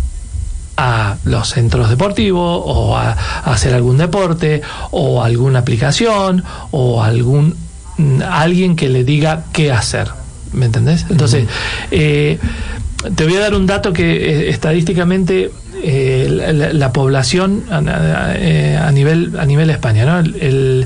[0.78, 7.56] a los centros deportivos o a, a hacer algún deporte o alguna aplicación o algún
[8.30, 10.20] alguien que le diga qué hacer
[10.54, 11.06] ¿me entendés?
[11.10, 11.88] entonces uh -huh.
[11.92, 12.40] eh,
[13.16, 15.52] te voy a dar un dato que eh, estadísticamente
[15.84, 20.20] eh, la, la, población a, a, a, nivel a nivel España, ¿no?
[20.20, 20.86] El,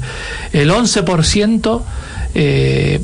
[0.51, 1.81] el 11%
[2.35, 3.01] eh,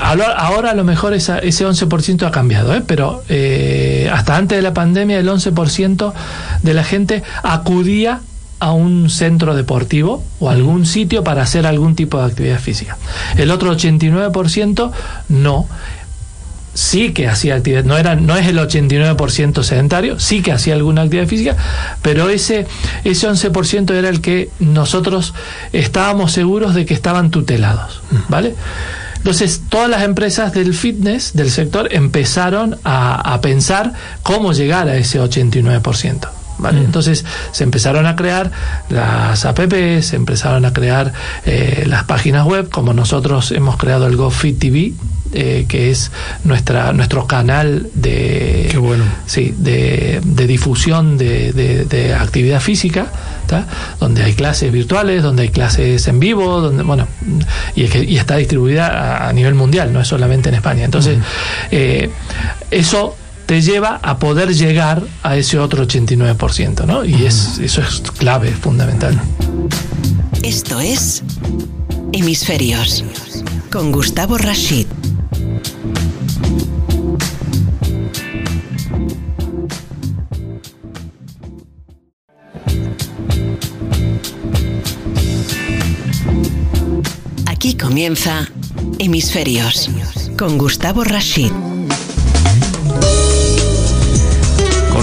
[0.00, 2.82] ahora a lo mejor esa, ese 11% ha cambiado, ¿eh?
[2.86, 6.12] pero eh, hasta antes de la pandemia el 11%
[6.62, 8.20] de la gente acudía
[8.58, 12.96] a un centro deportivo o algún sitio para hacer algún tipo de actividad física.
[13.36, 14.92] El otro 89%
[15.28, 15.66] no
[16.76, 21.02] sí que hacía actividad, no, era, no es el 89% sedentario, sí que hacía alguna
[21.02, 21.56] actividad física,
[22.02, 22.66] pero ese,
[23.04, 25.34] ese 11% era el que nosotros
[25.72, 28.54] estábamos seguros de que estaban tutelados, ¿vale?
[29.16, 34.96] Entonces, todas las empresas del fitness, del sector, empezaron a, a pensar cómo llegar a
[34.96, 36.28] ese 89%.
[36.58, 36.80] ¿Vale?
[36.80, 36.84] Mm.
[36.84, 38.50] Entonces se empezaron a crear
[38.88, 41.12] las apps, se empezaron a crear
[41.44, 44.92] eh, las páginas web, como nosotros hemos creado el GoFit TV,
[45.32, 46.10] eh, que es
[46.44, 49.04] nuestra nuestro canal de bueno.
[49.26, 53.06] sí, de, de difusión de, de, de, actividad física
[53.46, 53.66] ¿tá?
[54.00, 57.06] donde hay clases virtuales donde hay clases en vivo donde bueno
[57.74, 60.84] y, es que, y está distribuida a, a, nivel mundial no es solamente en España
[60.84, 61.18] entonces
[61.70, 62.10] eh,
[62.70, 67.04] eso te lleva a poder llegar a ese otro 89%, ¿no?
[67.04, 69.20] Y es, eso es clave, es fundamental.
[70.42, 71.22] Esto es
[72.12, 73.04] Hemisferios
[73.70, 74.86] con Gustavo Rashid.
[87.66, 88.48] Aquí comienza
[89.00, 89.90] Hemisferios
[90.38, 91.50] con Gustavo Rashid.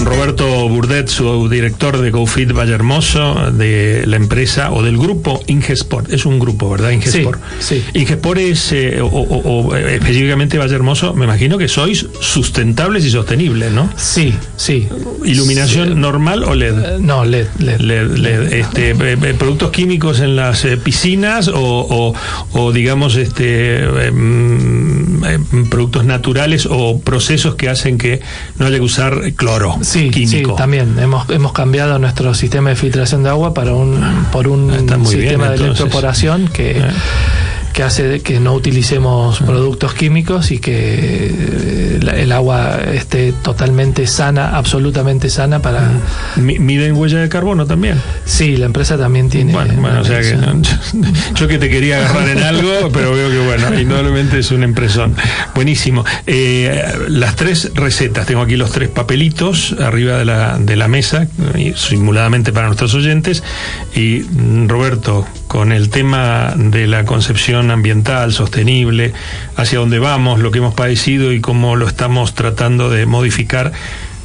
[0.04, 5.42] Con Roberto Burdet, su director de GoFit Valle Hermoso, de la empresa o del grupo
[5.46, 6.12] Ingesport.
[6.12, 6.90] Es un grupo, ¿verdad?
[6.90, 7.40] Ingesport.
[7.60, 7.98] Sí, sí.
[7.98, 13.10] Ingesport es, eh, o, o, o, específicamente Valle Hermoso, me imagino que sois sustentables y
[13.10, 13.88] sostenibles, ¿no?
[13.96, 14.88] Sí, sí.
[15.24, 15.94] ¿Iluminación sí.
[15.94, 16.96] normal o LED?
[16.96, 17.46] Uh, no, LED.
[17.58, 22.14] LED, LED, LED este, eh, ¿Productos químicos en las eh, piscinas o,
[22.52, 24.10] o, digamos, este,
[25.26, 25.38] eh,
[25.70, 28.20] productos naturales o procesos que hacen que
[28.58, 29.78] no haya que usar cloro?
[29.82, 30.52] sí, químico.
[30.52, 34.70] Sí, también hemos, hemos cambiado nuestro sistema de filtración de agua para un, por un
[35.06, 36.84] sistema bien, de electroporación que, eh.
[37.74, 39.44] Que hace que no utilicemos eh.
[39.44, 45.90] productos químicos y que el agua esté totalmente sana, absolutamente sana para...
[46.36, 48.00] ¿Miden huella de carbono también?
[48.24, 49.52] Sí, la empresa también tiene...
[49.52, 50.36] Bueno, bueno o sea que
[51.34, 55.16] yo que te quería agarrar en algo, pero veo que bueno, indudablemente es una impresión.
[55.56, 56.04] Buenísimo.
[56.26, 61.26] Eh, las tres recetas, tengo aquí los tres papelitos arriba de la, de la mesa,
[61.74, 63.42] simuladamente para nuestros oyentes,
[63.96, 64.22] y
[64.68, 69.12] Roberto, con el tema de la concepción ambiental, sostenible,
[69.54, 73.70] hacia dónde vamos, lo que hemos padecido y cómo lo estamos tratando de modificar.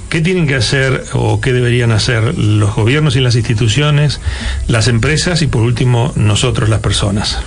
[0.10, 4.20] ¿Qué tienen que hacer o qué deberían hacer los gobiernos y las instituciones,
[4.68, 7.38] las empresas y por último nosotros las personas?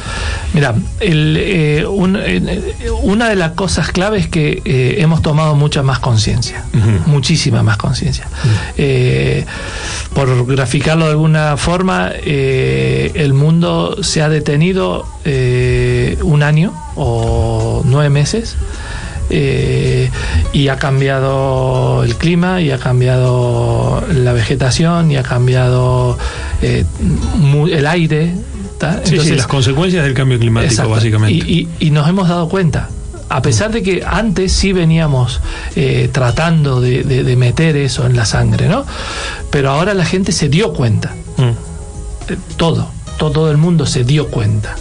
[0.55, 2.62] Mira, el, eh, un, eh,
[3.03, 7.07] una de las cosas claves es que eh, hemos tomado mucha más conciencia, uh -huh.
[7.07, 8.29] muchísima más conciencia.
[8.79, 9.44] Uh -huh.
[10.14, 15.05] por graficarlo de alguna forma, el mundo se ha detenido
[16.22, 18.57] un año o nueve meses
[19.35, 20.11] eh,
[20.53, 26.18] y ha cambiado el clima y ha cambiado la vegetación y ha cambiado
[26.61, 26.85] eh,
[27.70, 28.35] el aire.
[28.35, 31.47] Sí, Entonces, sí, las consecuencias del cambio climático, exacto, básicamente.
[31.47, 32.91] Y, y, y, nos hemos dado cuenta.
[33.28, 35.41] A pesar de que antes sí veníamos
[35.76, 38.85] eh, tratando de, de, de, meter eso en la sangre, ¿no?
[39.51, 41.14] Pero ahora la gente se dio cuenta.
[41.39, 42.57] Mm.
[42.57, 44.76] Todo, todo el mundo se dio cuenta.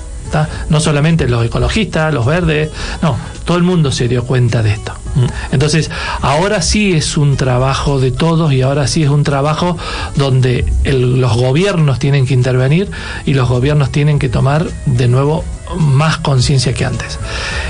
[0.69, 2.69] No solamente los ecologistas, los verdes,
[3.01, 4.93] no, todo el mundo se dio cuenta de esto.
[5.15, 5.53] Mm.
[5.53, 5.89] Entonces,
[6.21, 9.77] ahora sí es un trabajo de todos y ahora sí es un trabajo
[10.15, 12.89] donde los gobiernos tienen que intervenir
[13.25, 15.43] y los gobiernos tienen que tomar de nuevo
[15.77, 17.19] más conciencia que antes.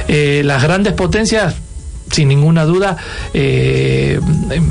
[0.07, 1.55] Eh, las grandes potencias
[2.11, 2.97] sin ninguna duda,
[3.33, 4.19] eh,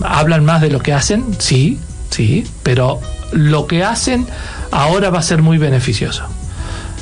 [0.04, 1.78] hablan más de lo que hacen, sí,
[2.10, 3.00] sí, pero
[3.32, 4.26] lo que hacen
[4.70, 6.24] ahora va a ser muy beneficioso.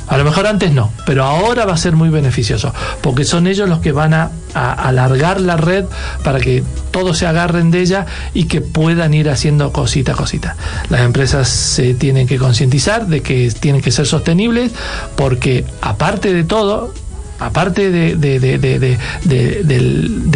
[0.09, 3.69] A lo mejor antes no, pero ahora va a ser muy beneficioso, porque son ellos
[3.69, 5.85] los que van a, alargar la red
[6.23, 10.55] para que todos se agarren de ella y que puedan ir haciendo cosita a cosita.
[10.89, 14.71] Las empresas se tienen que concientizar de que tienen que ser sostenibles,
[15.15, 16.91] porque aparte de todo,
[17.37, 18.97] aparte de,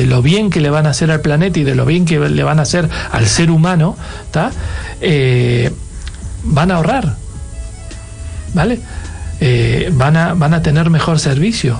[0.05, 2.43] lo bien que le van a hacer al planeta y de lo bien que le
[2.43, 3.97] van a hacer al ser humano,
[5.01, 5.71] eh,
[6.43, 7.15] van a ahorrar,
[8.53, 8.80] ¿vale?
[9.45, 11.77] Eh, van, a, van a tener mejor servicio.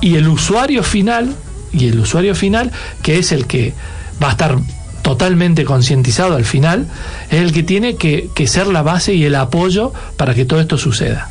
[0.00, 1.32] Y el usuario final,
[1.72, 2.72] y el usuario final,
[3.02, 3.72] que es el que
[4.20, 4.58] va a estar
[5.02, 6.88] totalmente concientizado al final,
[7.30, 10.60] es el que tiene que, que ser la base y el apoyo para que todo
[10.60, 11.30] esto suceda.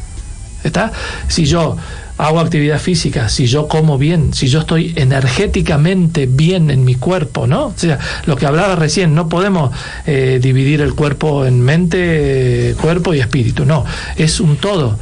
[0.63, 0.93] ¿Está?
[1.27, 1.75] Si yo
[2.21, 7.47] hago actividad física, si yo como bien, si yo estoy energéticamente bien en mi cuerpo,
[7.47, 7.65] ¿no?
[7.65, 7.97] O sea,
[8.27, 9.71] lo que hablaba recién, no podemos
[10.05, 13.85] eh, dividir el cuerpo en mente, cuerpo y espíritu, no,
[14.17, 14.99] es un todo,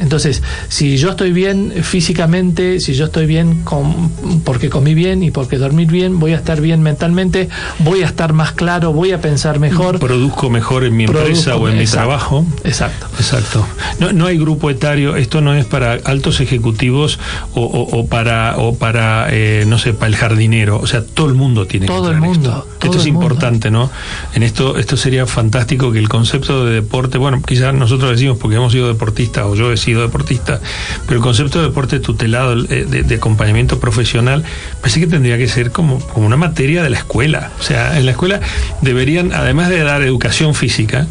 [0.00, 4.10] Entonces, si yo estoy bien físicamente, si yo estoy bien con,
[4.44, 7.48] porque comí bien y porque dormir bien, voy a estar bien mentalmente,
[7.80, 9.98] voy a estar más claro, voy a pensar mejor.
[9.98, 12.46] Produzco mejor en mi empresa o en mi trabajo.
[12.62, 13.08] Exacto.
[13.18, 13.66] Exacto.
[13.98, 17.18] No, no hay grupo etario, esto no es para altos ejecutivos
[17.54, 20.78] o, para, o para eh, no sé, para el jardinero.
[20.78, 22.66] O sea, todo el mundo tiene todo el mundo.
[22.74, 23.90] Esto, esto es importante, ¿no?
[24.34, 28.56] En esto, esto sería fantástico que el concepto de deporte, bueno, quizás nosotros decimos porque
[28.56, 30.60] hemos sido deportistas o yo he sido deportista,
[31.06, 34.44] pero el concepto de deporte tutelado, eh, de, acompañamiento profesional,
[34.80, 37.50] parece que tendría que ser como, como una materia de la escuela.
[37.58, 38.40] O sea, en la escuela
[38.80, 41.06] deberían, además de dar educación física,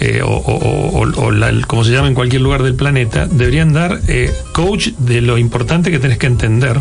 [0.00, 1.06] eh, o, o,
[1.66, 4.34] como se llama en cualquier lugar del planeta, deberían dar eh,
[4.72, 6.80] coach de lo importante que tenés que entender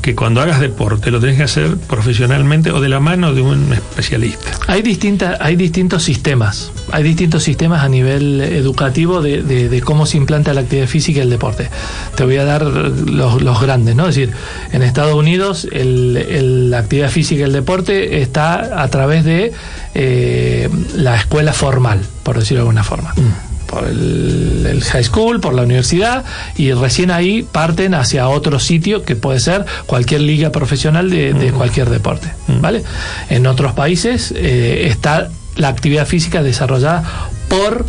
[0.00, 3.70] que cuando hagas deporte lo tenés que hacer profesionalmente o de la mano de un
[3.74, 4.52] especialista.
[4.66, 10.16] Hay, distintas, hay distintos sistemas, hay distintos sistemas a nivel educativo de, de, cómo se
[10.16, 11.68] implanta la actividad física y el deporte.
[12.16, 14.08] Te voy a dar los, los grandes, ¿no?
[14.08, 14.32] Es decir,
[14.72, 19.52] en Estados Unidos el, la actividad física y el deporte está a través de
[19.94, 23.12] eh, la escuela formal, por decirlo de alguna forma.
[23.14, 26.24] Mm por el, high school, por la universidad,
[26.56, 31.90] y recién ahí parten hacia otro sitio que puede ser cualquier liga profesional de, cualquier
[31.90, 32.32] deporte.
[32.60, 32.82] ¿vale?
[33.28, 37.04] En otros países eh, está la actividad física desarrollada
[37.48, 37.84] por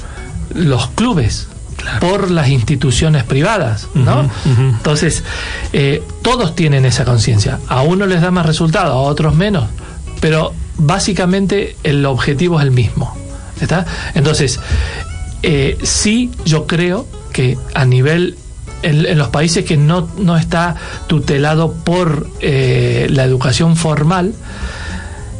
[0.53, 1.47] los clubes.
[2.01, 4.29] por las instituciones privadas, ¿no?
[4.45, 5.23] Entonces,
[5.71, 7.57] eh, todos tienen esa conciencia.
[7.69, 9.63] A uno les da más resultado, a otros menos,
[10.19, 13.15] pero básicamente el objetivo es el mismo.
[13.61, 13.85] ¿Está?
[14.13, 14.59] Entonces,
[15.43, 18.37] eh, sí yo creo que a nivel
[18.81, 20.75] en, los países que no, no está
[21.07, 24.33] tutelado por eh, la educación formal,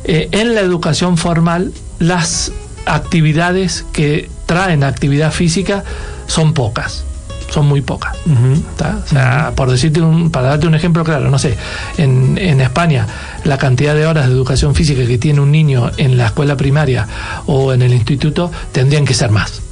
[0.03, 2.51] eh, en la educación formal las
[2.85, 5.83] actividades que traen actividad física
[6.27, 7.05] son pocas
[7.49, 8.15] son muy pocas.
[8.27, 11.57] o sea, por decirte un, para darte un ejemplo claro, no sé,
[11.97, 13.07] en, en, España
[13.43, 17.07] la cantidad de horas de educación física que tiene un niño en la escuela primaria
[17.47, 19.63] o en el instituto tendrían que ser más.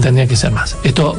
[0.00, 0.76] Tendría que ser más.
[0.84, 1.16] Esto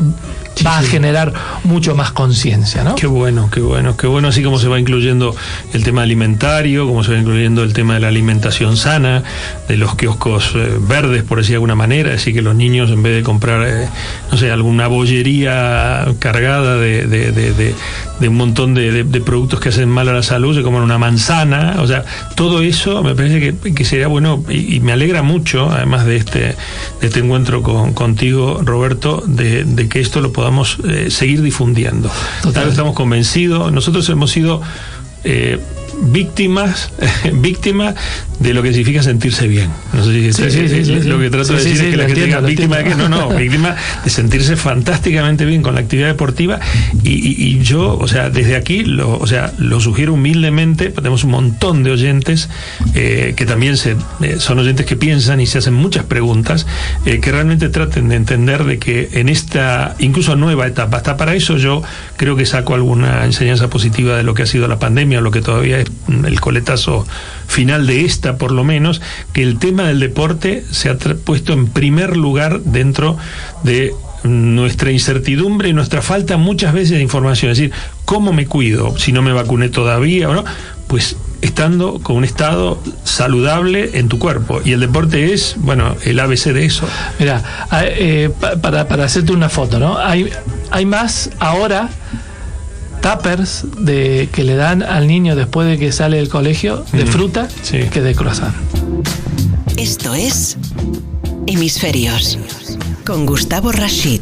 [0.65, 1.33] va a generar
[1.63, 2.95] mucho más conciencia, ¿no?
[2.95, 5.35] Qué bueno, qué bueno, qué bueno, así como se va incluyendo
[5.73, 9.23] el tema alimentario, como se va incluyendo el tema de la alimentación sana,
[9.67, 13.03] de los kioscos eh, verdes, por decir de alguna manera, así que los niños en
[13.03, 13.87] vez de comprar, eh,
[14.31, 17.75] no sé, alguna bollería cargada de, de, de,
[18.19, 21.77] de un montón de, productos que hacen mal a la salud, se comen una manzana,
[21.79, 26.17] o sea, todo eso me parece que, sería bueno y, me alegra mucho, además de
[26.17, 30.44] este, de este encuentro con, contigo, Roberto, de, que esto lo podamos
[30.87, 32.11] eh, seguir difundiendo.
[32.41, 32.69] Total.
[32.69, 34.61] Estamos convencidos, nosotros hemos sido...
[35.23, 35.59] Eh,
[36.01, 36.91] víctimas,
[37.33, 37.95] víctimas
[38.39, 39.69] de lo que significa sentirse bien.
[39.93, 42.95] No sé si lo que trato de decir es que la gente víctima de que
[42.95, 46.59] no, no, víctima de sentirse fantásticamente bien con la actividad deportiva.
[47.03, 51.83] Y, yo, o sea, desde aquí, lo, o sea, lo sugiero humildemente, tenemos un montón
[51.83, 52.49] de oyentes
[52.93, 56.67] eh, que también se, eh, son oyentes que piensan y se hacen muchas preguntas,
[57.05, 61.35] eh, que realmente traten de entender de que en esta incluso nueva etapa, hasta para
[61.35, 61.81] eso yo
[62.17, 65.41] creo que saco alguna enseñanza positiva de lo que ha sido la pandemia, lo que
[65.41, 67.05] todavía es el coletazo
[67.47, 69.01] final de esta, por lo menos,
[69.33, 73.17] que el tema del deporte se ha puesto en primer lugar dentro
[73.63, 77.51] de nuestra incertidumbre y nuestra falta muchas veces de información.
[77.51, 77.73] Es decir,
[78.05, 80.43] ¿cómo me cuido si no me vacuné todavía o no?
[80.87, 84.61] Pues estando con un estado saludable en tu cuerpo.
[84.65, 86.87] Y el deporte es, bueno, el ABC de eso.
[87.19, 88.29] Mira, eh,
[88.61, 89.97] para, para hacerte una foto, ¿no?
[89.97, 90.29] Hay,
[90.71, 91.89] hay más ahora
[93.05, 97.47] tuppers de, que le dan al niño después de que sale del colegio de fruta
[97.69, 98.53] que de croissant.
[99.77, 100.57] Esto es
[101.45, 102.39] Hemisferios
[103.05, 104.21] con Gustavo Rashid.